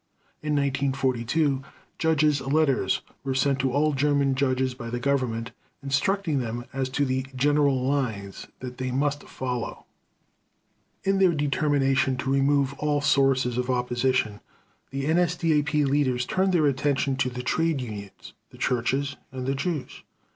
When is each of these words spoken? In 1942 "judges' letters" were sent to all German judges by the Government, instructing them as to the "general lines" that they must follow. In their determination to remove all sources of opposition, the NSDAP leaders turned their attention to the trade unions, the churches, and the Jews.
In 0.41 0.53
1942 0.55 1.61
"judges' 1.99 2.41
letters" 2.41 3.01
were 3.23 3.35
sent 3.35 3.59
to 3.59 3.71
all 3.71 3.93
German 3.93 4.33
judges 4.33 4.73
by 4.73 4.89
the 4.89 4.99
Government, 4.99 5.51
instructing 5.83 6.39
them 6.39 6.65
as 6.73 6.89
to 6.89 7.05
the 7.05 7.27
"general 7.35 7.79
lines" 7.87 8.47
that 8.61 8.79
they 8.79 8.89
must 8.89 9.25
follow. 9.25 9.85
In 11.03 11.19
their 11.19 11.33
determination 11.35 12.17
to 12.17 12.31
remove 12.33 12.73
all 12.79 12.99
sources 13.01 13.59
of 13.59 13.69
opposition, 13.69 14.39
the 14.89 15.03
NSDAP 15.05 15.85
leaders 15.85 16.25
turned 16.25 16.51
their 16.53 16.65
attention 16.65 17.15
to 17.17 17.29
the 17.29 17.43
trade 17.43 17.79
unions, 17.79 18.33
the 18.49 18.57
churches, 18.57 19.17
and 19.31 19.45
the 19.45 19.53
Jews. 19.53 20.01